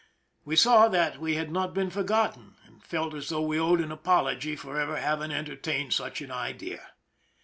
[0.43, 3.91] We saw that we had not been forgotten, and felt as though we owed an
[3.91, 6.93] apology for ever having entertained such an idea.